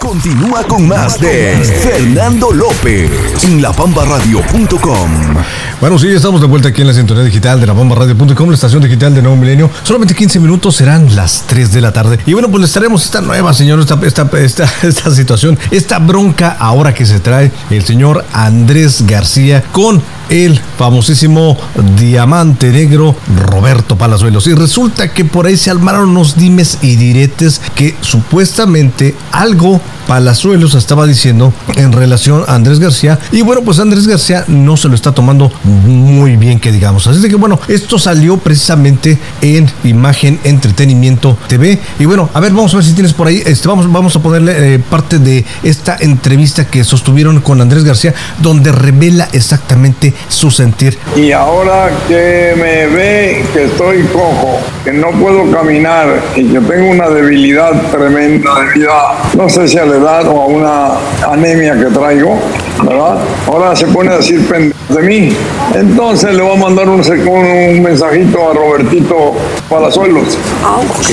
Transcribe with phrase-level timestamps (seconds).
[0.00, 3.10] Continúa con más de Fernando López
[3.42, 5.36] en lapambaradio.com.
[5.80, 9.14] Bueno, sí, estamos de vuelta aquí en la sintonía digital de lapambaradio.com, la estación digital
[9.14, 9.70] de Nuevo Milenio.
[9.84, 12.18] Solamente 15 minutos serán las 3 de la tarde.
[12.26, 16.56] Y bueno, pues les traemos esta nueva, señor, esta, esta, esta, esta situación, esta bronca
[16.58, 21.56] ahora que se trae el señor Andrés García con el famosísimo
[21.96, 23.14] diamante negro
[23.46, 24.48] Roberto Palazuelos.
[24.48, 30.74] Y resulta que por ahí se armaron unos dimes y diretes que supuestamente algo Palazuelos
[30.74, 33.18] estaba diciendo en relación a Andrés García.
[33.30, 37.06] Y bueno, pues Andrés García no se lo está tomando muy bien, que digamos.
[37.06, 41.78] Así que bueno, esto salió precisamente en Imagen Entretenimiento TV.
[41.98, 43.42] Y bueno, a ver, vamos a ver si tienes por ahí.
[43.44, 48.14] Este, vamos, vamos a ponerle eh, parte de esta entrevista que sostuvieron con Andrés García,
[48.38, 50.98] donde revela exactamente su sentir.
[51.16, 56.90] Y ahora que me ve que estoy cojo, que no puedo caminar y que tengo
[56.92, 62.38] una debilidad tremenda debido a, no sé si a o a una anemia que traigo,
[62.82, 63.18] ¿verdad?
[63.46, 64.40] Ahora se pone a decir
[64.88, 65.36] de mí.
[65.74, 69.34] Entonces le voy a mandar un, un mensajito a Robertito
[69.68, 70.38] Palazuelos.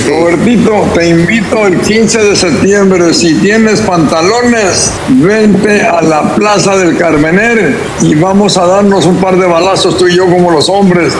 [0.08, 3.12] Robertito, te invito el 15 de septiembre.
[3.12, 9.36] Si tienes pantalones, vente a la Plaza del Carmener y vamos a darnos un par
[9.36, 11.12] de balazos tú y yo como los hombres.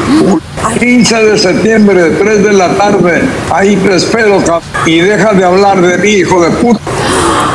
[0.78, 4.42] 15 de septiembre, 3 de la tarde, ahí te espero,
[4.84, 6.80] y deja de hablar de mí, hijo de puta.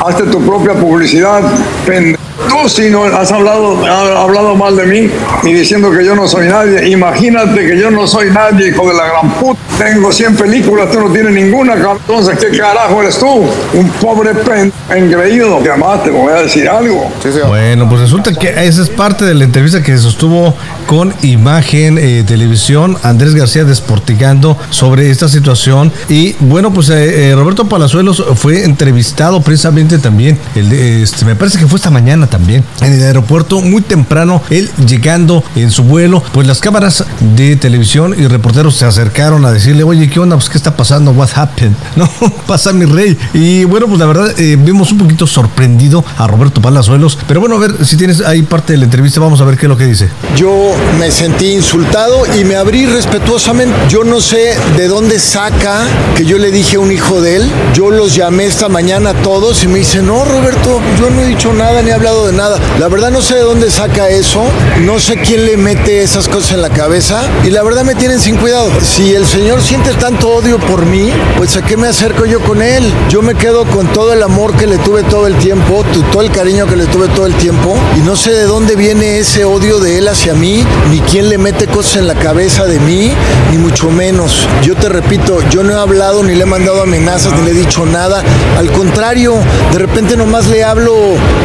[0.03, 1.43] Hazte tu propia publicidad,
[1.85, 2.30] pendejo.
[2.51, 5.09] Tú si no has hablado, has hablado mal de mí
[5.43, 6.89] y diciendo que yo no soy nadie.
[6.89, 9.59] Imagínate que yo no soy nadie, hijo de la gran puta.
[9.77, 11.75] Tengo 100 películas, tú no tienes ninguna.
[11.75, 13.45] Entonces, ¿qué carajo eres tú?
[13.73, 15.57] Un pobre pen engreído.
[15.57, 17.09] Además, te voy a decir algo.
[17.47, 20.53] Bueno, pues resulta que esa es parte de la entrevista que se sostuvo
[20.87, 25.91] con Imagen eh, Televisión, Andrés García desportigando sobre esta situación.
[26.09, 30.37] Y bueno, pues eh, eh, Roberto Palazuelos fue entrevistado precisamente también.
[30.53, 34.69] El, este, me parece que fue esta mañana también en el aeropuerto muy temprano, él
[34.87, 39.83] llegando en su vuelo, pues las cámaras de televisión y reporteros se acercaron a decirle,
[39.83, 40.35] oye, ¿qué onda?
[40.35, 41.11] Pues qué está pasando?
[41.11, 41.75] What happened?
[42.01, 42.09] No,
[42.47, 43.15] pasa mi rey.
[43.33, 47.57] Y bueno, pues la verdad eh, vimos un poquito sorprendido a Roberto Palazuelos, pero bueno,
[47.57, 49.77] a ver si tienes ahí parte de la entrevista, vamos a ver qué es lo
[49.77, 50.09] que dice.
[50.35, 53.75] Yo me sentí insultado y me abrí respetuosamente.
[53.89, 55.81] Yo no sé de dónde saca
[56.15, 57.51] que yo le dije a un hijo de él.
[57.73, 61.27] Yo los llamé esta mañana a todos y me dice, no, Roberto, yo no he
[61.27, 62.59] dicho nada ni he hablado de nada.
[62.79, 64.43] La verdad no sé de dónde saca eso,
[64.81, 68.19] no sé quién le mete esas cosas en la cabeza y la verdad me tienen
[68.19, 68.69] sin cuidado.
[68.81, 72.61] Si el Señor siente tanto odio por mí, pues a qué me acerco yo con
[72.61, 72.83] Él.
[73.09, 76.31] Yo me quedo con todo el amor que le tuve todo el tiempo, todo el
[76.31, 79.79] cariño que le tuve todo el tiempo y no sé de dónde viene ese odio
[79.79, 83.11] de Él hacia mí, ni quién le mete cosas en la cabeza de mí,
[83.51, 84.47] ni mucho menos.
[84.63, 87.53] Yo te repito, yo no he hablado ni le he mandado amenazas, ni le he
[87.53, 88.23] dicho nada.
[88.57, 89.35] Al contrario,
[89.71, 90.95] de repente nomás le hablo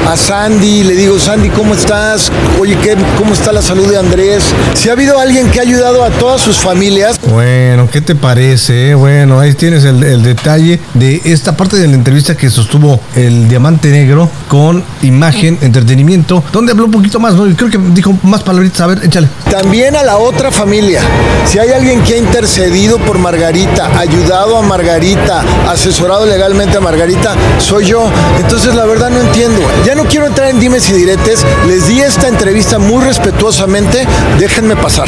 [0.09, 2.31] a Sandy le digo, Sandy, ¿cómo estás?
[2.61, 4.45] Oye, ¿qué, ¿cómo está la salud de Andrés?
[4.75, 7.19] Si ha habido alguien que ha ayudado a todas sus familias.
[7.31, 8.95] Bueno, ¿qué te parece?
[8.95, 13.49] Bueno, ahí tienes el, el detalle de esta parte de la entrevista que sostuvo el
[13.49, 17.45] Diamante Negro con Imagen Entretenimiento, donde habló un poquito más, ¿no?
[17.57, 18.81] creo que dijo más palabritas.
[18.81, 19.29] A ver, échale.
[19.51, 21.01] También a la otra familia.
[21.47, 27.35] Si hay alguien que ha intercedido por Margarita, ayudado a Margarita, asesorado legalmente a Margarita,
[27.59, 28.11] soy yo.
[28.41, 29.61] Entonces, la verdad no entiendo.
[29.85, 31.45] Ya no quiero entrar en dimes y diretes.
[31.69, 34.05] Les di esta entrevista muy respetuosamente.
[34.41, 35.07] Déjenme pasar.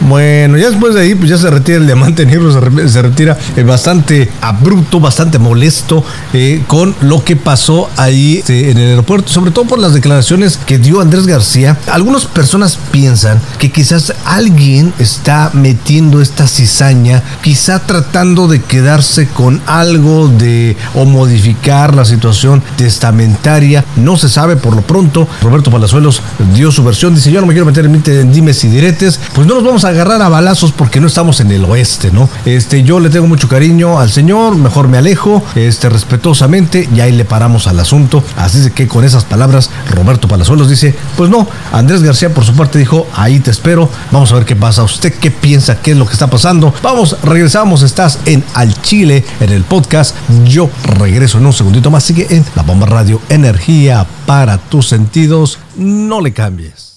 [0.00, 3.62] Bueno, ya después de ahí, pues ya se retira el diamante negro, se, retira eh,
[3.62, 9.52] bastante abrupto, bastante molesto eh, con lo que pasó ahí este, en el aeropuerto, sobre
[9.52, 11.78] todo por las declaraciones que dio Andrés García.
[11.92, 19.62] Algunas personas piensan que quizás alguien está metiendo esta cizaña, quizá tratando de quedarse con
[19.66, 23.84] algo de o modificar la situación testamentaria.
[23.94, 25.28] No se sabe por lo pronto.
[25.42, 26.22] Roberto Palazuelos
[26.54, 27.14] dio su versión.
[27.14, 29.20] Dice: Yo no me quiero meter en dimes y diretes.
[29.34, 32.28] Pues no nos vamos a agarrar a balazos porque no estamos en el oeste, ¿no?
[32.44, 37.12] Este, yo le tengo mucho cariño al señor, mejor me alejo, este, respetuosamente, y ahí
[37.12, 38.22] le paramos al asunto.
[38.36, 42.78] Así que con esas palabras, Roberto Palazuelos dice: Pues no, Andrés García por su parte
[42.78, 43.88] dijo: Ahí te espero.
[44.10, 44.82] Vamos a ver qué pasa.
[44.82, 45.80] ¿Usted qué piensa?
[45.80, 46.72] ¿Qué es lo que está pasando?
[46.82, 47.82] Vamos, regresamos.
[47.82, 50.14] Estás en Al Chile, en el podcast.
[50.44, 52.04] Yo regreso en un segundito más.
[52.04, 55.58] Sigue en La Bomba Radio Energía para tus sentidos.
[55.76, 56.89] No le cambies.